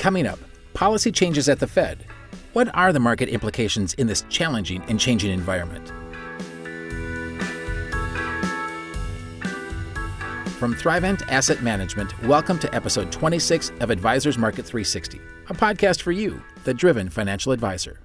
Coming 0.00 0.26
up, 0.26 0.38
policy 0.72 1.12
changes 1.12 1.46
at 1.50 1.58
the 1.58 1.66
Fed. 1.66 2.06
What 2.54 2.74
are 2.74 2.90
the 2.90 2.98
market 2.98 3.28
implications 3.28 3.92
in 3.92 4.06
this 4.06 4.24
challenging 4.30 4.82
and 4.88 4.98
changing 4.98 5.30
environment? 5.30 5.88
From 10.58 10.74
Thrivent 10.74 11.28
Asset 11.28 11.62
Management, 11.62 12.18
welcome 12.22 12.58
to 12.60 12.74
episode 12.74 13.12
26 13.12 13.72
of 13.80 13.90
Advisors 13.90 14.38
Market 14.38 14.64
360, 14.64 15.20
a 15.50 15.52
podcast 15.52 16.00
for 16.00 16.12
you, 16.12 16.42
the 16.64 16.72
driven 16.72 17.10
financial 17.10 17.52
advisor. 17.52 18.00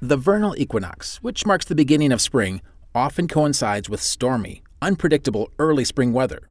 The 0.00 0.16
vernal 0.16 0.54
equinox, 0.56 1.16
which 1.16 1.44
marks 1.44 1.64
the 1.64 1.74
beginning 1.74 2.12
of 2.12 2.20
spring, 2.20 2.62
often 2.94 3.26
coincides 3.26 3.90
with 3.90 4.00
stormy, 4.00 4.62
unpredictable 4.80 5.50
early 5.58 5.84
spring 5.84 6.12
weather. 6.12 6.49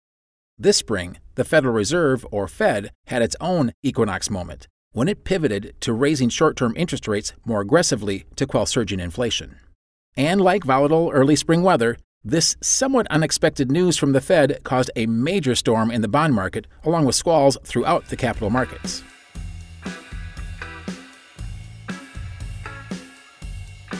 This 0.61 0.75
spring, 0.75 1.19
the 1.35 1.45
Federal 1.45 1.73
Reserve, 1.73 2.25
or 2.31 2.45
Fed, 2.49 2.91
had 3.05 3.21
its 3.21 3.37
own 3.39 3.71
equinox 3.81 4.29
moment 4.29 4.67
when 4.91 5.07
it 5.07 5.23
pivoted 5.23 5.73
to 5.79 5.93
raising 5.93 6.27
short 6.27 6.57
term 6.57 6.73
interest 6.75 7.07
rates 7.07 7.31
more 7.45 7.61
aggressively 7.61 8.25
to 8.35 8.45
quell 8.45 8.65
surging 8.65 8.99
inflation. 8.99 9.55
And 10.17 10.41
like 10.41 10.65
volatile 10.65 11.11
early 11.13 11.37
spring 11.37 11.63
weather, 11.63 11.97
this 12.25 12.57
somewhat 12.59 13.07
unexpected 13.09 13.71
news 13.71 13.95
from 13.95 14.11
the 14.11 14.19
Fed 14.19 14.59
caused 14.65 14.91
a 14.97 15.05
major 15.05 15.55
storm 15.55 15.91
in 15.91 16.01
the 16.01 16.09
bond 16.09 16.33
market, 16.33 16.67
along 16.83 17.05
with 17.05 17.15
squalls 17.15 17.57
throughout 17.63 18.09
the 18.09 18.17
capital 18.17 18.49
markets. 18.49 19.01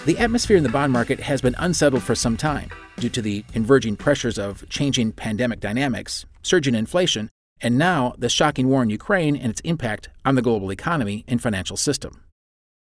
The 0.05 0.17
atmosphere 0.17 0.57
in 0.57 0.63
the 0.63 0.69
bond 0.69 0.91
market 0.91 1.21
has 1.21 1.39
been 1.39 1.55
unsettled 1.57 2.03
for 2.03 2.15
some 2.15 2.35
time 2.35 2.69
due 2.97 3.09
to 3.09 3.21
the 3.21 3.43
converging 3.53 3.95
pressures 3.95 4.37
of 4.37 4.67
changing 4.67 5.13
pandemic 5.13 5.61
dynamics, 5.61 6.25
surging 6.41 6.75
inflation, 6.75 7.29
and 7.61 7.77
now 7.77 8.13
the 8.17 8.29
shocking 8.29 8.67
war 8.67 8.83
in 8.83 8.89
Ukraine 8.89 9.35
and 9.35 9.51
its 9.51 9.61
impact 9.61 10.09
on 10.25 10.35
the 10.35 10.41
global 10.41 10.71
economy 10.71 11.25
and 11.27 11.41
financial 11.41 11.77
system. 11.77 12.23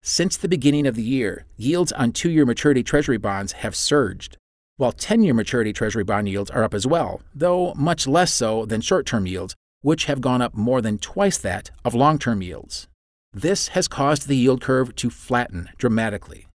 Since 0.03 0.37
the 0.37 0.49
beginning 0.49 0.87
of 0.87 0.97
the 0.97 1.03
year, 1.03 1.47
yields 1.57 1.93
on 1.93 2.13
two 2.13 2.31
year 2.31 2.45
maturity 2.45 2.83
Treasury 2.83 3.17
bonds 3.17 3.53
have 3.53 3.75
surged, 3.75 4.37
while 4.77 4.93
10 4.93 5.23
year 5.23 5.35
maturity 5.35 5.73
Treasury 5.73 6.05
bond 6.05 6.29
yields 6.29 6.51
are 6.51 6.65
up 6.65 6.75
as 6.75 6.87
well, 6.87 7.23
though 7.35 7.73
much 7.75 8.07
less 8.07 8.35
so 8.35 8.67
than 8.67 8.81
short 8.81 9.07
term 9.07 9.27
yields, 9.27 9.55
which 9.83 10.07
have 10.07 10.21
gone 10.21 10.43
up 10.43 10.55
more 10.55 10.81
than 10.83 10.99
twice 10.99 11.39
that 11.39 11.71
of 11.85 11.95
long 11.95 12.19
term 12.19 12.43
yields. 12.43 12.89
This 13.33 13.69
has 13.69 13.89
caused 13.89 14.29
the 14.29 14.37
yield 14.37 14.61
curve 14.61 14.95
to 14.97 15.11
flatten 15.11 15.71
dramatically. 15.79 16.47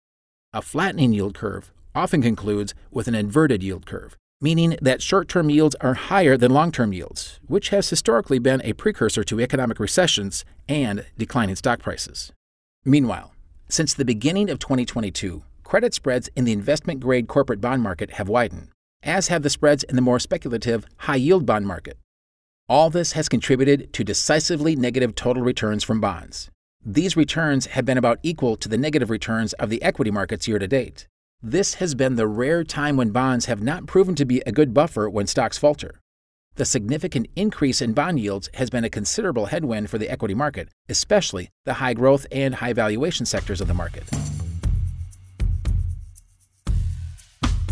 A 0.54 0.62
flattening 0.62 1.14
yield 1.14 1.34
curve 1.34 1.72
often 1.96 2.22
concludes 2.22 2.74
with 2.92 3.08
an 3.08 3.16
inverted 3.16 3.64
yield 3.64 3.86
curve, 3.86 4.16
meaning 4.42 4.78
that 4.82 5.02
short 5.02 5.28
term 5.28 5.50
yields 5.50 5.76
are 5.82 5.94
higher 5.94 6.38
than 6.38 6.52
long 6.52 6.72
term 6.72 6.94
yields, 6.94 7.40
which 7.48 7.70
has 7.70 7.90
historically 7.90 8.40
been 8.40 8.62
a 8.64 8.74
precursor 8.74 9.24
to 9.24 9.40
economic 9.40 9.80
recessions 9.80 10.46
and 10.68 11.06
declining 11.18 11.56
stock 11.56 11.80
prices. 11.80 12.32
Meanwhile, 12.86 13.34
since 13.68 13.94
the 13.94 14.06
beginning 14.06 14.50
of 14.50 14.60
2022, 14.60 15.44
credit 15.64 15.94
spreads 15.94 16.30
in 16.36 16.46
the 16.46 16.52
investment 16.52 17.00
grade 17.00 17.28
corporate 17.28 17.62
bond 17.62 17.84
market 17.84 18.12
have 18.12 18.30
widened, 18.30 18.70
as 19.04 19.28
have 19.28 19.44
the 19.44 19.50
spreads 19.50 19.84
in 19.84 19.96
the 19.96 20.02
more 20.02 20.20
speculative 20.20 20.86
high 20.98 21.18
yield 21.18 21.46
bond 21.46 21.68
market. 21.68 21.98
All 22.68 22.90
this 22.90 23.14
has 23.14 23.30
contributed 23.30 23.92
to 23.94 24.04
decisively 24.04 24.76
negative 24.76 25.16
total 25.16 25.44
returns 25.44 25.84
from 25.84 26.00
bonds. 26.00 26.50
These 26.86 27.18
returns 27.18 27.68
have 27.68 27.86
been 27.86 27.98
about 27.98 28.20
equal 28.24 28.56
to 28.58 28.70
the 28.70 28.78
negative 28.78 29.10
returns 29.10 29.54
of 29.54 29.70
the 29.70 29.82
equity 29.82 30.12
markets 30.12 30.48
year 30.48 30.60
to 30.60 30.68
date. 30.68 31.08
This 31.42 31.76
has 31.76 31.96
been 31.96 32.16
the 32.16 32.28
rare 32.28 32.66
time 32.66 32.98
when 32.98 33.12
bonds 33.12 33.46
have 33.46 33.62
not 33.62 33.86
proven 33.86 34.14
to 34.16 34.26
be 34.26 34.42
a 34.46 34.52
good 34.52 34.74
buffer 34.74 35.10
when 35.10 35.26
stocks 35.26 35.58
falter. 35.58 36.02
The 36.56 36.66
significant 36.66 37.28
increase 37.34 37.82
in 37.82 37.94
bond 37.94 38.20
yields 38.20 38.50
has 38.56 38.70
been 38.70 38.84
a 38.84 38.90
considerable 38.90 39.46
headwind 39.46 39.90
for 39.90 39.98
the 39.98 40.10
equity 40.10 40.34
market, 40.34 40.68
especially 40.90 41.50
the 41.64 41.76
high 41.76 41.94
growth 41.94 42.28
and 42.30 42.56
high 42.56 42.74
valuation 42.74 43.26
sectors 43.26 43.62
of 43.62 43.70
the 43.70 43.74
market. 43.74 44.04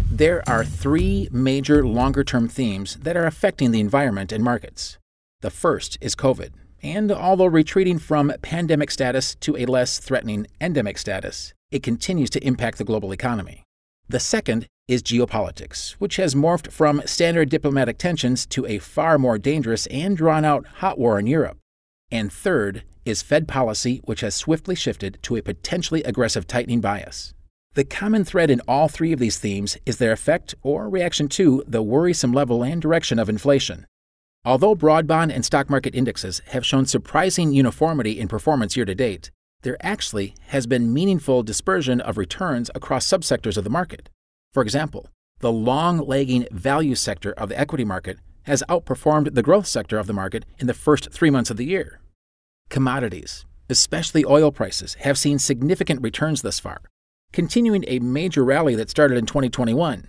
There 0.10 0.48
are 0.48 0.64
three 0.64 1.28
major 1.34 1.86
longer 1.86 2.24
term 2.24 2.48
themes 2.48 2.96
that 3.02 3.18
are 3.18 3.26
affecting 3.26 3.72
the 3.72 3.82
environment 3.82 4.32
and 4.32 4.46
markets. 4.46 4.98
The 5.42 5.52
first 5.52 5.98
is 6.00 6.16
COVID, 6.16 6.52
and 6.82 7.12
although 7.12 7.46
retreating 7.46 8.00
from 8.00 8.34
pandemic 8.42 8.92
status 8.92 9.36
to 9.36 9.58
a 9.58 9.66
less 9.66 10.00
threatening 10.00 10.48
endemic 10.62 10.98
status, 10.98 11.54
it 11.72 11.84
continues 11.84 12.30
to 12.32 12.46
impact 12.46 12.78
the 12.78 12.84
global 12.84 13.12
economy. 13.12 13.64
The 14.10 14.20
second 14.20 14.68
is 14.88 15.04
geopolitics, 15.04 15.92
which 15.94 16.16
has 16.16 16.34
morphed 16.34 16.72
from 16.72 17.02
standard 17.06 17.50
diplomatic 17.50 17.98
tensions 17.98 18.46
to 18.48 18.66
a 18.66 18.80
far 18.80 19.18
more 19.18 19.38
dangerous 19.38 19.86
and 19.88 20.16
drawn 20.16 20.46
out 20.46 20.66
hot 20.78 20.98
war 20.98 21.20
in 21.20 21.28
Europe. 21.28 21.58
And 22.10 22.32
third 22.32 22.84
is 23.04 23.22
Fed 23.22 23.48
policy, 23.48 24.02
which 24.06 24.22
has 24.22 24.36
swiftly 24.36 24.76
shifted 24.76 25.20
to 25.24 25.36
a 25.36 25.42
potentially 25.42 26.04
aggressive 26.04 26.48
tightening 26.48 26.80
bias. 26.80 27.34
The 27.74 27.84
common 27.84 28.24
thread 28.24 28.50
in 28.50 28.62
all 28.68 28.88
three 28.88 29.12
of 29.12 29.20
these 29.20 29.38
themes 29.38 29.78
is 29.86 29.98
their 29.98 30.12
effect 30.12 30.56
or 30.64 30.90
reaction 30.90 31.28
to 31.30 31.64
the 31.68 31.84
worrisome 31.84 32.32
level 32.32 32.64
and 32.64 32.82
direction 32.82 33.20
of 33.20 33.30
inflation. 33.30 33.86
Although 34.48 34.76
broad 34.76 35.08
bond 35.08 35.34
and 35.34 35.44
stock 35.44 35.70
market 35.70 35.94
indexes 35.94 36.42
have 36.52 36.66
shown 36.66 36.86
surprising 36.86 37.52
uniformity 37.52 38.18
in 38.18 38.30
performance 38.30 38.78
year 38.78 38.86
to 38.86 38.96
date, 38.96 39.30
there 39.64 39.76
actually 39.82 40.36
has 40.48 40.66
been 40.66 40.94
meaningful 40.94 41.44
dispersion 41.44 42.00
of 42.00 42.18
returns 42.18 42.72
across 42.74 43.06
subsectors 43.06 43.58
of 43.58 43.66
the 43.66 43.70
market. 43.70 44.08
For 44.54 44.64
example, 44.64 45.10
the 45.40 45.52
long 45.52 45.98
lagging 45.98 46.48
value 46.50 46.96
sector 46.96 47.34
of 47.34 47.50
the 47.50 47.60
equity 47.60 47.84
market 47.84 48.20
has 48.44 48.64
outperformed 48.70 49.36
the 49.36 49.44
growth 49.44 49.68
sector 49.68 49.98
of 49.98 50.08
the 50.08 50.14
market 50.14 50.46
in 50.60 50.68
the 50.68 50.74
first 50.74 51.12
three 51.12 51.30
months 51.30 51.50
of 51.50 51.58
the 51.58 51.66
year. 51.66 52.00
Commodities, 52.70 53.46
especially 53.70 54.24
oil 54.24 54.54
prices, 54.54 54.94
have 55.02 55.18
seen 55.18 55.40
significant 55.40 56.02
returns 56.02 56.42
thus 56.42 56.58
far, 56.58 56.80
continuing 57.34 57.84
a 57.86 58.00
major 58.00 58.46
rally 58.46 58.76
that 58.76 58.90
started 58.90 59.18
in 59.18 59.26
2021. 59.26 60.08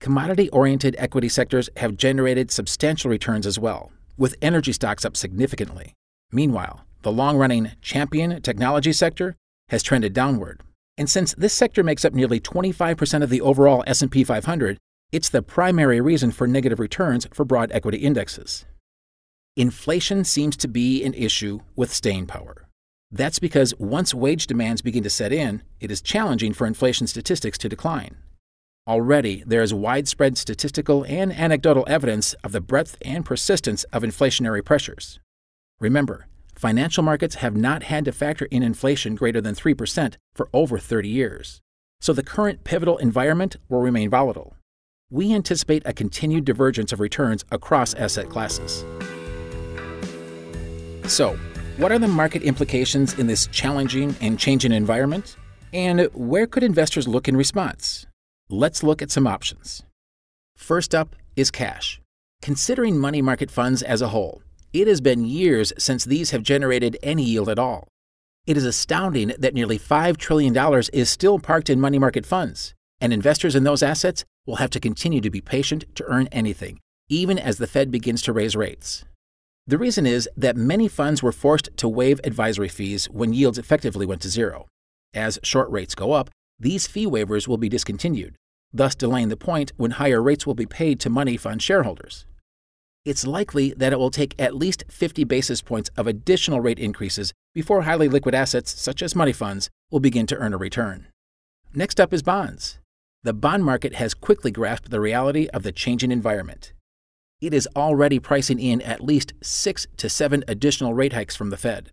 Commodity 0.00 0.48
oriented 0.50 0.94
equity 0.96 1.28
sectors 1.28 1.68
have 1.76 1.96
generated 1.96 2.52
substantial 2.52 3.10
returns 3.10 3.46
as 3.46 3.58
well, 3.58 3.90
with 4.16 4.36
energy 4.40 4.72
stocks 4.72 5.04
up 5.04 5.16
significantly. 5.16 5.92
Meanwhile, 6.30 6.84
the 7.02 7.10
long 7.10 7.36
running 7.36 7.72
champion 7.82 8.40
technology 8.40 8.92
sector 8.92 9.34
has 9.70 9.82
trended 9.82 10.12
downward. 10.12 10.60
And 10.96 11.10
since 11.10 11.34
this 11.34 11.52
sector 11.52 11.82
makes 11.82 12.04
up 12.04 12.12
nearly 12.12 12.38
25% 12.38 13.22
of 13.22 13.30
the 13.30 13.40
overall 13.40 13.82
S&P 13.86 14.22
500, 14.22 14.78
it's 15.10 15.28
the 15.28 15.42
primary 15.42 16.00
reason 16.00 16.30
for 16.30 16.46
negative 16.46 16.78
returns 16.78 17.26
for 17.32 17.44
broad 17.44 17.72
equity 17.72 17.98
indexes. 17.98 18.66
Inflation 19.56 20.22
seems 20.22 20.56
to 20.58 20.68
be 20.68 21.02
an 21.02 21.14
issue 21.14 21.60
with 21.74 21.92
staying 21.92 22.26
power. 22.26 22.68
That's 23.10 23.40
because 23.40 23.74
once 23.78 24.14
wage 24.14 24.46
demands 24.46 24.82
begin 24.82 25.02
to 25.02 25.10
set 25.10 25.32
in, 25.32 25.62
it 25.80 25.90
is 25.90 26.00
challenging 26.00 26.52
for 26.52 26.66
inflation 26.68 27.08
statistics 27.08 27.58
to 27.58 27.68
decline. 27.68 28.16
Already, 28.88 29.44
there 29.46 29.60
is 29.60 29.74
widespread 29.74 30.38
statistical 30.38 31.04
and 31.04 31.30
anecdotal 31.30 31.84
evidence 31.86 32.32
of 32.42 32.52
the 32.52 32.60
breadth 32.62 32.96
and 33.02 33.22
persistence 33.22 33.84
of 33.92 34.02
inflationary 34.02 34.64
pressures. 34.64 35.20
Remember, 35.78 36.26
financial 36.56 37.02
markets 37.02 37.34
have 37.36 37.54
not 37.54 37.82
had 37.82 38.06
to 38.06 38.12
factor 38.12 38.46
in 38.46 38.62
inflation 38.62 39.14
greater 39.14 39.42
than 39.42 39.54
3% 39.54 40.14
for 40.34 40.48
over 40.54 40.78
30 40.78 41.06
years. 41.06 41.60
So 42.00 42.14
the 42.14 42.22
current 42.22 42.64
pivotal 42.64 42.96
environment 42.96 43.56
will 43.68 43.82
remain 43.82 44.08
volatile. 44.08 44.56
We 45.10 45.34
anticipate 45.34 45.82
a 45.84 45.92
continued 45.92 46.46
divergence 46.46 46.90
of 46.90 46.98
returns 46.98 47.44
across 47.50 47.92
asset 47.92 48.30
classes. 48.30 48.86
So, 51.06 51.38
what 51.76 51.92
are 51.92 51.98
the 51.98 52.08
market 52.08 52.42
implications 52.42 53.18
in 53.18 53.26
this 53.26 53.48
challenging 53.48 54.16
and 54.22 54.38
changing 54.38 54.72
environment? 54.72 55.36
And 55.74 56.08
where 56.14 56.46
could 56.46 56.62
investors 56.62 57.06
look 57.06 57.28
in 57.28 57.36
response? 57.36 58.07
Let's 58.50 58.82
look 58.82 59.02
at 59.02 59.10
some 59.10 59.26
options. 59.26 59.82
First 60.56 60.94
up 60.94 61.14
is 61.36 61.50
cash. 61.50 62.00
Considering 62.40 62.98
money 62.98 63.20
market 63.20 63.50
funds 63.50 63.82
as 63.82 64.00
a 64.00 64.08
whole, 64.08 64.40
it 64.72 64.86
has 64.88 65.02
been 65.02 65.26
years 65.26 65.70
since 65.76 66.06
these 66.06 66.30
have 66.30 66.42
generated 66.42 66.96
any 67.02 67.24
yield 67.24 67.50
at 67.50 67.58
all. 67.58 67.88
It 68.46 68.56
is 68.56 68.64
astounding 68.64 69.34
that 69.38 69.52
nearly 69.52 69.78
$5 69.78 70.16
trillion 70.16 70.56
is 70.94 71.10
still 71.10 71.38
parked 71.38 71.68
in 71.68 71.78
money 71.78 71.98
market 71.98 72.24
funds, 72.24 72.72
and 73.02 73.12
investors 73.12 73.54
in 73.54 73.64
those 73.64 73.82
assets 73.82 74.24
will 74.46 74.56
have 74.56 74.70
to 74.70 74.80
continue 74.80 75.20
to 75.20 75.30
be 75.30 75.42
patient 75.42 75.84
to 75.96 76.04
earn 76.06 76.26
anything, 76.32 76.78
even 77.10 77.38
as 77.38 77.58
the 77.58 77.66
Fed 77.66 77.90
begins 77.90 78.22
to 78.22 78.32
raise 78.32 78.56
rates. 78.56 79.04
The 79.66 79.76
reason 79.76 80.06
is 80.06 80.26
that 80.38 80.56
many 80.56 80.88
funds 80.88 81.22
were 81.22 81.32
forced 81.32 81.68
to 81.76 81.86
waive 81.86 82.18
advisory 82.24 82.68
fees 82.68 83.10
when 83.10 83.34
yields 83.34 83.58
effectively 83.58 84.06
went 84.06 84.22
to 84.22 84.30
zero. 84.30 84.68
As 85.12 85.38
short 85.42 85.70
rates 85.70 85.94
go 85.94 86.12
up, 86.12 86.30
these 86.60 86.88
fee 86.88 87.06
waivers 87.06 87.46
will 87.46 87.56
be 87.56 87.68
discontinued, 87.68 88.34
thus 88.72 88.94
delaying 88.94 89.28
the 89.28 89.36
point 89.36 89.72
when 89.76 89.92
higher 89.92 90.22
rates 90.22 90.46
will 90.46 90.54
be 90.54 90.66
paid 90.66 91.00
to 91.00 91.10
money 91.10 91.36
fund 91.36 91.62
shareholders. 91.62 92.26
It's 93.04 93.26
likely 93.26 93.72
that 93.74 93.92
it 93.92 93.98
will 93.98 94.10
take 94.10 94.34
at 94.38 94.54
least 94.54 94.84
50 94.90 95.24
basis 95.24 95.62
points 95.62 95.90
of 95.96 96.06
additional 96.06 96.60
rate 96.60 96.78
increases 96.78 97.32
before 97.54 97.82
highly 97.82 98.08
liquid 98.08 98.34
assets, 98.34 98.78
such 98.78 99.02
as 99.02 99.14
money 99.14 99.32
funds, 99.32 99.70
will 99.90 100.00
begin 100.00 100.26
to 100.26 100.36
earn 100.36 100.52
a 100.52 100.58
return. 100.58 101.06
Next 101.74 102.00
up 102.00 102.12
is 102.12 102.22
bonds. 102.22 102.78
The 103.22 103.32
bond 103.32 103.64
market 103.64 103.94
has 103.94 104.14
quickly 104.14 104.50
grasped 104.50 104.90
the 104.90 105.00
reality 105.00 105.48
of 105.54 105.62
the 105.62 105.72
changing 105.72 106.12
environment. 106.12 106.72
It 107.40 107.54
is 107.54 107.68
already 107.76 108.18
pricing 108.18 108.58
in 108.58 108.82
at 108.82 109.00
least 109.00 109.32
six 109.42 109.86
to 109.96 110.08
seven 110.08 110.44
additional 110.48 110.92
rate 110.92 111.12
hikes 111.12 111.36
from 111.36 111.50
the 111.50 111.56
Fed, 111.56 111.92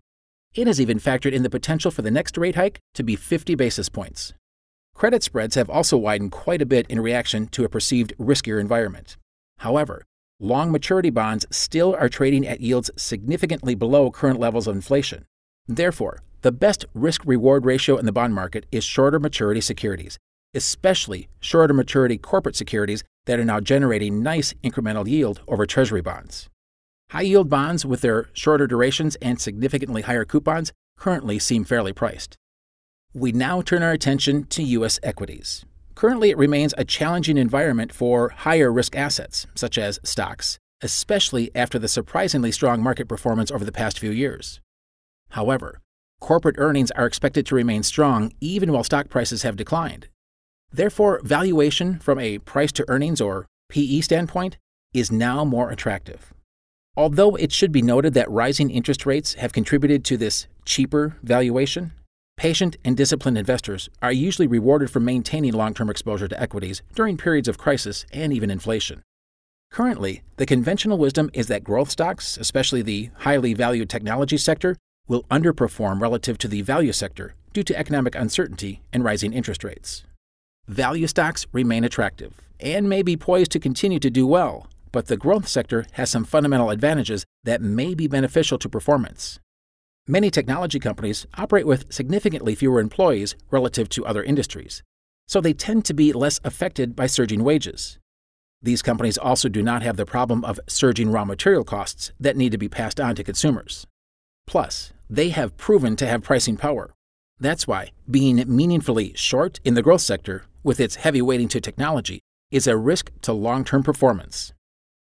It 0.53 0.67
has 0.67 0.79
even 0.79 0.99
factored 0.99 1.33
in 1.33 1.43
the 1.43 1.49
potential 1.49 1.91
for 1.91 2.01
the 2.01 2.11
next 2.11 2.37
rate 2.37 2.55
hike 2.55 2.79
to 2.93 3.03
be 3.03 3.15
50 3.15 3.55
basis 3.55 3.89
points. 3.89 4.33
Credit 4.95 5.21
spreads 5.21 5.55
have 5.55 5.69
also 5.69 5.97
widened 5.97 6.31
quite 6.31 6.61
a 6.61 6.65
bit 6.65 6.85
in 6.87 7.01
reaction 7.01 7.47
to 7.47 7.65
a 7.65 7.69
perceived 7.69 8.13
riskier 8.17 8.61
environment. 8.61 9.17
However, 9.57 10.05
long 10.39 10.71
maturity 10.71 11.09
bonds 11.09 11.45
still 11.51 11.93
are 11.99 12.07
trading 12.07 12.47
at 12.47 12.61
yields 12.61 12.89
significantly 12.95 13.75
below 13.75 14.09
current 14.09 14.39
levels 14.39 14.67
of 14.67 14.75
inflation. 14.75 15.25
Therefore, 15.67 16.23
the 16.43 16.53
best 16.53 16.85
risk 16.93 17.25
reward 17.25 17.65
ratio 17.65 17.97
in 17.97 18.05
the 18.05 18.13
bond 18.13 18.33
market 18.33 18.65
is 18.71 18.85
shorter 18.85 19.19
maturity 19.19 19.59
securities, 19.59 20.17
especially 20.53 21.27
shorter 21.41 21.73
maturity 21.73 22.17
corporate 22.17 22.55
securities 22.55 23.03
that 23.25 23.37
are 23.37 23.45
now 23.45 23.59
generating 23.59 24.23
nice 24.23 24.53
incremental 24.63 25.05
yield 25.05 25.41
over 25.45 25.65
treasury 25.65 26.01
bonds. 26.01 26.47
High 27.09 27.23
yield 27.23 27.49
bonds 27.49 27.85
with 27.85 27.99
their 27.99 28.29
shorter 28.31 28.65
durations 28.65 29.15
and 29.17 29.41
significantly 29.41 30.03
higher 30.03 30.23
coupons 30.23 30.71
currently 30.97 31.37
seem 31.37 31.65
fairly 31.65 31.91
priced. 31.91 32.37
We 33.17 33.31
now 33.31 33.61
turn 33.61 33.81
our 33.81 33.93
attention 33.93 34.43
to 34.47 34.61
U.S. 34.61 34.99
equities. 35.01 35.63
Currently, 35.95 36.31
it 36.31 36.37
remains 36.37 36.73
a 36.77 36.83
challenging 36.83 37.37
environment 37.37 37.93
for 37.93 38.27
higher 38.27 38.69
risk 38.73 38.93
assets, 38.93 39.47
such 39.55 39.77
as 39.77 40.01
stocks, 40.03 40.59
especially 40.81 41.49
after 41.55 41.79
the 41.79 41.87
surprisingly 41.87 42.51
strong 42.51 42.83
market 42.83 43.07
performance 43.07 43.51
over 43.51 43.63
the 43.63 43.71
past 43.71 43.99
few 43.99 44.11
years. 44.11 44.59
However, 45.29 45.79
corporate 46.19 46.57
earnings 46.57 46.91
are 46.91 47.05
expected 47.05 47.45
to 47.45 47.55
remain 47.55 47.83
strong 47.83 48.33
even 48.41 48.73
while 48.73 48.83
stock 48.83 49.07
prices 49.07 49.43
have 49.43 49.55
declined. 49.55 50.09
Therefore, 50.73 51.21
valuation 51.23 51.99
from 51.99 52.19
a 52.19 52.39
price 52.39 52.73
to 52.73 52.85
earnings 52.89 53.21
or 53.21 53.45
PE 53.69 54.01
standpoint 54.01 54.57
is 54.93 55.09
now 55.09 55.45
more 55.45 55.71
attractive. 55.71 56.33
Although 56.97 57.35
it 57.35 57.53
should 57.53 57.71
be 57.71 57.81
noted 57.81 58.13
that 58.15 58.29
rising 58.29 58.69
interest 58.69 59.05
rates 59.05 59.35
have 59.35 59.53
contributed 59.53 60.03
to 60.03 60.17
this 60.17 60.47
cheaper 60.65 61.15
valuation, 61.23 61.93
patient 62.37 62.77
and 62.83 62.97
disciplined 62.97 63.37
investors 63.37 63.89
are 64.01 64.11
usually 64.11 64.47
rewarded 64.47 64.91
for 64.91 64.99
maintaining 64.99 65.53
long 65.53 65.73
term 65.73 65.89
exposure 65.89 66.27
to 66.27 66.41
equities 66.41 66.81
during 66.93 67.17
periods 67.17 67.47
of 67.47 67.57
crisis 67.57 68.05
and 68.13 68.33
even 68.33 68.51
inflation. 68.51 69.01
Currently, 69.71 70.23
the 70.37 70.45
conventional 70.45 70.97
wisdom 70.97 71.29
is 71.33 71.47
that 71.47 71.63
growth 71.63 71.89
stocks, 71.89 72.37
especially 72.37 72.81
the 72.81 73.09
highly 73.19 73.53
valued 73.53 73.89
technology 73.89 74.37
sector, 74.37 74.77
will 75.07 75.23
underperform 75.23 76.01
relative 76.01 76.37
to 76.39 76.47
the 76.47 76.61
value 76.61 76.93
sector 76.93 77.35
due 77.53 77.63
to 77.63 77.77
economic 77.77 78.15
uncertainty 78.15 78.81
and 78.93 79.03
rising 79.03 79.33
interest 79.33 79.63
rates. 79.63 80.03
Value 80.67 81.07
stocks 81.07 81.45
remain 81.51 81.83
attractive 81.83 82.41
and 82.59 82.89
may 82.89 83.01
be 83.01 83.17
poised 83.17 83.51
to 83.51 83.59
continue 83.59 83.99
to 83.99 84.09
do 84.09 84.25
well, 84.25 84.67
but 84.91 85.07
the 85.07 85.17
growth 85.17 85.47
sector 85.47 85.85
has 85.93 86.09
some 86.09 86.23
fundamental 86.23 86.69
advantages 86.69 87.25
that 87.43 87.61
may 87.61 87.93
be 87.93 88.07
beneficial 88.07 88.57
to 88.57 88.69
performance. 88.69 89.39
Many 90.07 90.29
technology 90.29 90.79
companies 90.79 91.25
operate 91.35 91.65
with 91.65 91.91
significantly 91.91 92.53
fewer 92.53 92.79
employees 92.79 93.35
relative 93.49 93.89
to 93.89 94.05
other 94.05 94.23
industries, 94.23 94.83
so 95.27 95.41
they 95.41 95.53
tend 95.53 95.83
to 95.85 95.95
be 95.95 96.13
less 96.13 96.39
affected 96.43 96.95
by 96.95 97.07
surging 97.07 97.43
wages. 97.43 97.97
These 98.61 98.83
companies 98.83 99.17
also 99.17 99.49
do 99.49 99.63
not 99.63 99.81
have 99.81 99.97
the 99.97 100.05
problem 100.05 100.45
of 100.45 100.59
surging 100.67 101.09
raw 101.09 101.25
material 101.25 101.63
costs 101.63 102.11
that 102.19 102.37
need 102.37 102.51
to 102.51 102.57
be 102.59 102.69
passed 102.69 102.99
on 102.99 103.15
to 103.15 103.23
consumers. 103.23 103.87
Plus, 104.45 104.93
they 105.09 105.29
have 105.29 105.57
proven 105.57 105.95
to 105.95 106.05
have 106.05 106.21
pricing 106.21 106.55
power. 106.55 106.93
That's 107.39 107.67
why 107.67 107.89
being 108.09 108.43
meaningfully 108.47 109.13
short 109.15 109.59
in 109.63 109.73
the 109.73 109.81
growth 109.81 110.01
sector, 110.01 110.43
with 110.61 110.79
its 110.79 110.97
heavy 110.97 111.23
weighting 111.23 111.47
to 111.47 111.59
technology, 111.59 112.19
is 112.51 112.67
a 112.67 112.77
risk 112.77 113.09
to 113.21 113.33
long 113.33 113.63
term 113.63 113.81
performance. 113.81 114.53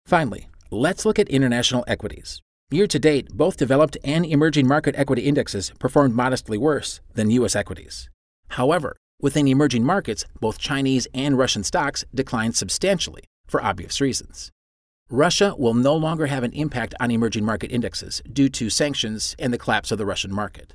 Finally, 0.06 0.48
let's 0.70 1.06
look 1.06 1.18
at 1.18 1.28
international 1.30 1.84
equities. 1.88 2.44
Year 2.72 2.88
to 2.88 2.98
date, 2.98 3.30
both 3.32 3.58
developed 3.58 3.96
and 4.04 4.26
emerging 4.26 4.68
market 4.68 4.96
equity 4.98 5.22
indexes 5.22 5.72
performed 5.78 6.16
modestly 6.16 6.58
worse 6.58 7.00
than 7.14 7.30
U.S. 7.30 7.56
equities. 7.56 8.10
However, 8.50 8.98
within 9.22 9.48
emerging 9.48 9.84
markets, 9.84 10.26
both 10.40 10.58
Chinese 10.58 11.08
and 11.14 11.38
Russian 11.38 11.64
stocks 11.64 12.04
declined 12.14 12.56
substantially 12.56 13.24
for 13.46 13.64
obvious 13.64 14.02
reasons. 14.02 14.52
Russia 15.12 15.54
will 15.60 15.76
no 15.76 15.96
longer 15.96 16.26
have 16.26 16.44
an 16.44 16.54
impact 16.54 16.96
on 17.00 17.12
emerging 17.12 17.46
market 17.46 17.72
indexes 17.72 18.24
due 18.34 18.50
to 18.50 18.72
sanctions 18.72 19.36
and 19.38 19.54
the 19.54 19.60
collapse 19.60 19.92
of 19.92 20.00
the 20.00 20.06
Russian 20.06 20.34
market. 20.34 20.74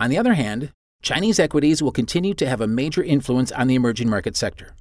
On 0.00 0.08
the 0.08 0.16
other 0.16 0.32
hand, 0.32 0.72
Chinese 1.02 1.38
equities 1.38 1.82
will 1.82 1.92
continue 1.92 2.32
to 2.32 2.48
have 2.48 2.62
a 2.62 2.66
major 2.66 3.02
influence 3.02 3.52
on 3.52 3.66
the 3.66 3.74
emerging 3.74 4.08
market 4.08 4.36
sector. 4.36 4.74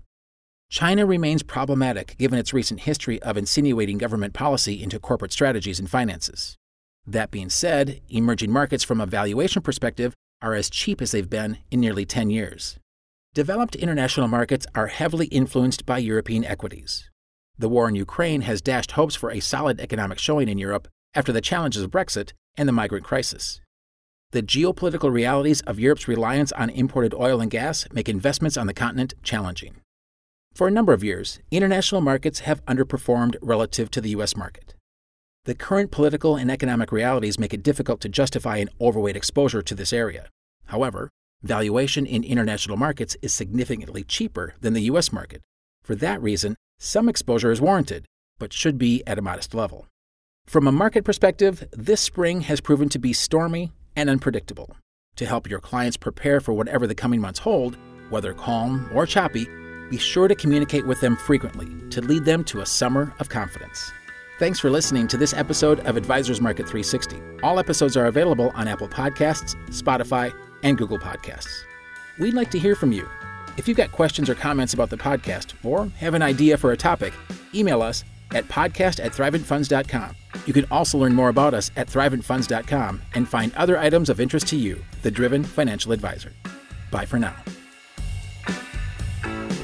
China 0.69 1.03
remains 1.03 1.41
problematic 1.41 2.15
given 2.19 2.37
its 2.37 2.53
recent 2.53 2.81
history 2.81 3.19
of 3.23 3.37
insinuating 3.37 3.97
government 3.97 4.35
policy 4.35 4.83
into 4.83 4.99
corporate 4.99 5.31
strategies 5.31 5.79
and 5.79 5.89
finances. 5.89 6.55
That 7.07 7.31
being 7.31 7.49
said, 7.49 8.01
emerging 8.07 8.51
markets 8.51 8.83
from 8.83 9.01
a 9.01 9.07
valuation 9.07 9.63
perspective 9.63 10.13
are 10.43 10.53
as 10.53 10.69
cheap 10.69 11.01
as 11.01 11.11
they've 11.11 11.29
been 11.29 11.57
in 11.71 11.79
nearly 11.79 12.05
10 12.05 12.29
years. 12.29 12.77
Developed 13.33 13.75
international 13.75 14.27
markets 14.27 14.67
are 14.75 14.87
heavily 14.87 15.25
influenced 15.27 15.87
by 15.87 15.97
European 15.97 16.45
equities. 16.45 17.09
The 17.57 17.69
war 17.69 17.89
in 17.89 17.95
Ukraine 17.95 18.41
has 18.41 18.61
dashed 18.61 18.91
hopes 18.91 19.15
for 19.15 19.31
a 19.31 19.39
solid 19.39 19.81
economic 19.81 20.19
showing 20.19 20.47
in 20.47 20.59
Europe 20.59 20.87
after 21.15 21.31
the 21.31 21.41
challenges 21.41 21.81
of 21.81 21.89
Brexit 21.89 22.33
and 22.57 22.69
the 22.69 22.73
migrant 22.73 23.05
crisis. 23.05 23.59
The 24.31 24.43
geopolitical 24.43 25.11
realities 25.11 25.61
of 25.61 25.79
Europe's 25.79 26.07
reliance 26.07 26.51
on 26.51 26.69
imported 26.69 27.15
oil 27.15 27.41
and 27.41 27.49
gas 27.49 27.87
make 27.91 28.07
investments 28.07 28.55
on 28.55 28.67
the 28.67 28.73
continent 28.75 29.15
challenging. 29.23 29.81
For 30.59 30.67
a 30.67 30.71
number 30.71 30.91
of 30.91 31.05
years, 31.05 31.39
international 31.51 32.01
markets 32.01 32.39
have 32.39 32.65
underperformed 32.65 33.37
relative 33.41 33.89
to 33.91 34.01
the 34.01 34.09
U.S. 34.09 34.35
market. 34.35 34.75
The 35.45 35.55
current 35.55 35.89
political 35.89 36.35
and 36.35 36.51
economic 36.51 36.91
realities 36.91 37.39
make 37.39 37.53
it 37.53 37.63
difficult 37.63 38.01
to 38.01 38.09
justify 38.09 38.57
an 38.57 38.67
overweight 38.81 39.15
exposure 39.15 39.61
to 39.61 39.73
this 39.73 39.93
area. 39.93 40.27
However, 40.65 41.09
valuation 41.41 42.05
in 42.05 42.25
international 42.25 42.75
markets 42.75 43.15
is 43.21 43.33
significantly 43.33 44.03
cheaper 44.03 44.53
than 44.59 44.73
the 44.73 44.81
U.S. 44.91 45.13
market. 45.13 45.39
For 45.81 45.95
that 45.95 46.21
reason, 46.21 46.57
some 46.77 47.07
exposure 47.07 47.53
is 47.53 47.61
warranted, 47.61 48.03
but 48.37 48.51
should 48.51 48.77
be 48.77 49.01
at 49.07 49.17
a 49.17 49.21
modest 49.21 49.53
level. 49.53 49.87
From 50.45 50.67
a 50.67 50.73
market 50.73 51.05
perspective, 51.05 51.69
this 51.71 52.01
spring 52.01 52.41
has 52.41 52.59
proven 52.59 52.89
to 52.89 52.99
be 52.99 53.13
stormy 53.13 53.71
and 53.95 54.09
unpredictable. 54.09 54.75
To 55.15 55.25
help 55.25 55.49
your 55.49 55.61
clients 55.61 55.95
prepare 55.95 56.41
for 56.41 56.51
whatever 56.51 56.85
the 56.85 56.95
coming 56.95 57.21
months 57.21 57.39
hold, 57.39 57.77
whether 58.09 58.33
calm 58.33 58.89
or 58.93 59.05
choppy, 59.05 59.47
be 59.89 59.97
sure 59.97 60.27
to 60.27 60.35
communicate 60.35 60.85
with 60.85 61.01
them 61.01 61.15
frequently 61.15 61.67
to 61.89 62.01
lead 62.01 62.25
them 62.25 62.43
to 62.45 62.61
a 62.61 62.65
summer 62.65 63.13
of 63.19 63.29
confidence. 63.29 63.91
Thanks 64.39 64.59
for 64.59 64.69
listening 64.69 65.07
to 65.09 65.17
this 65.17 65.33
episode 65.33 65.81
of 65.81 65.97
Advisors 65.97 66.39
Market 66.39 66.63
360. 66.63 67.21
All 67.43 67.59
episodes 67.59 67.97
are 67.97 68.05
available 68.05 68.51
on 68.55 68.67
Apple 68.67 68.87
Podcasts, 68.87 69.55
Spotify, 69.67 70.33
and 70.63 70.77
Google 70.77 70.97
Podcasts. 70.97 71.63
We'd 72.19 72.33
like 72.33 72.49
to 72.51 72.59
hear 72.59 72.75
from 72.75 72.91
you. 72.91 73.07
If 73.57 73.67
you've 73.67 73.77
got 73.77 73.91
questions 73.91 74.29
or 74.29 74.35
comments 74.35 74.73
about 74.73 74.89
the 74.89 74.97
podcast 74.97 75.53
or 75.63 75.87
have 75.97 76.13
an 76.13 76.21
idea 76.21 76.57
for 76.57 76.71
a 76.71 76.77
topic, 76.77 77.13
email 77.53 77.81
us 77.81 78.05
at 78.33 78.47
podcast 78.47 79.03
at 79.03 79.11
thriventfunds.com. 79.11 80.15
You 80.45 80.53
can 80.53 80.65
also 80.71 80.97
learn 80.97 81.13
more 81.13 81.29
about 81.29 81.53
us 81.53 81.71
at 81.75 81.87
thriventfunds.com 81.87 83.01
and 83.15 83.27
find 83.27 83.53
other 83.55 83.77
items 83.77 84.09
of 84.09 84.19
interest 84.19 84.47
to 84.47 84.55
you, 84.55 84.83
the 85.01 85.11
Driven 85.11 85.43
Financial 85.43 85.91
Advisor. 85.91 86.31
Bye 86.91 87.05
for 87.05 87.19
now. 87.19 87.35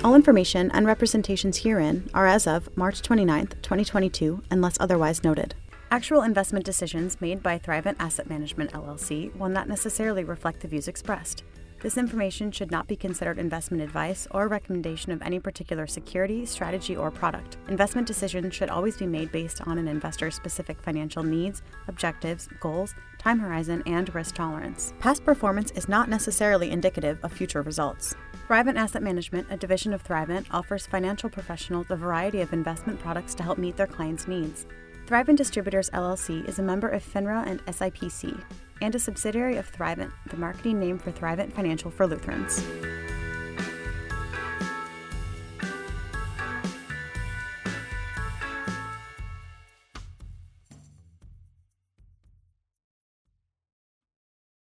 All 0.06 0.14
information 0.14 0.70
and 0.70 0.86
representations 0.86 1.58
herein 1.58 2.08
are 2.14 2.28
as 2.28 2.46
of 2.46 2.70
March 2.78 3.02
29, 3.02 3.48
2022, 3.64 4.44
unless 4.52 4.78
otherwise 4.80 5.24
noted. 5.24 5.56
Actual 5.90 6.22
investment 6.22 6.64
decisions 6.64 7.20
made 7.20 7.42
by 7.42 7.58
Thrivent 7.58 7.96
Asset 7.98 8.30
Management 8.30 8.72
LLC 8.74 9.36
will 9.36 9.50
not 9.50 9.68
necessarily 9.68 10.24
reflect 10.24 10.60
the 10.60 10.68
views 10.68 10.88
expressed. 10.88 11.44
This 11.82 11.98
information 11.98 12.52
should 12.52 12.72
not 12.72 12.88
be 12.88 12.96
considered 12.96 13.40
investment 13.40 13.82
advice 13.82 14.28
or 14.30 14.48
recommendation 14.48 15.12
of 15.12 15.22
any 15.24 15.40
particular 15.40 15.88
security, 15.88 16.46
strategy, 16.46 16.96
or 16.96 17.10
product. 17.10 17.58
Investment 17.68 18.08
decisions 18.08 18.54
should 18.54 18.70
always 18.70 18.98
be 18.98 19.08
made 19.08 19.32
based 19.32 19.62
on 19.68 19.78
an 19.80 19.88
investor's 19.88 20.36
specific 20.36 20.82
financial 20.82 21.24
needs, 21.24 21.64
objectives, 21.88 22.48
goals, 22.60 22.94
time 23.18 23.40
horizon, 23.40 23.82
and 23.88 24.14
risk 24.14 24.36
tolerance. 24.36 24.94
Past 25.00 25.26
performance 25.26 25.72
is 25.72 25.90
not 25.90 26.10
necessarily 26.10 26.70
indicative 26.70 27.18
of 27.24 27.32
future 27.32 27.62
results. 27.62 28.16
Thrivent 28.48 28.78
Asset 28.78 29.02
Management, 29.02 29.48
a 29.50 29.58
division 29.58 29.92
of 29.92 30.04
Thrivent, 30.04 30.46
offers 30.52 30.86
financial 30.86 31.32
professionals 31.32 31.88
a 31.90 31.96
variety 31.96 32.42
of 32.42 32.54
investment 32.54 33.00
products 33.00 33.34
to 33.34 33.42
help 33.42 33.58
meet 33.58 33.76
their 33.76 33.88
clients' 33.88 34.28
needs. 34.28 34.68
Thrivent 35.08 35.38
Distributors 35.38 35.90
LLC 35.90 36.48
is 36.48 36.60
a 36.60 36.62
member 36.62 36.88
of 36.88 37.04
FINRA 37.04 37.48
and 37.48 37.66
SIPC 37.66 38.40
and 38.84 38.94
a 38.94 39.00
subsidiary 39.00 39.58
of 39.58 39.72
Thrivent, 39.72 40.12
the 40.30 40.38
marketing 40.38 40.80
name 40.80 41.00
for 41.00 41.12
Thrivent 41.12 41.54
Financial 41.54 41.90
for 41.90 42.06
Lutherans. 42.06 42.64